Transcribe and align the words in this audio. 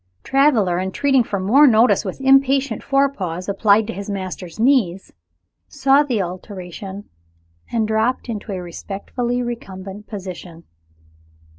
Traveler, 0.23 0.79
entreating 0.79 1.23
for 1.23 1.39
more 1.39 1.67
notice 1.67 2.03
with 2.03 2.19
impatient 2.19 2.81
forepaws 2.81 3.47
applied 3.47 3.85
to 3.85 3.93
his 3.93 4.09
master's 4.09 4.59
knees, 4.59 5.13
saw 5.67 6.01
the 6.01 6.19
alteration, 6.23 7.07
and 7.71 7.87
dropped 7.87 8.27
into 8.27 8.51
a 8.51 8.59
respectfully 8.63 9.43
recumbent 9.43 10.07
position. 10.07 10.63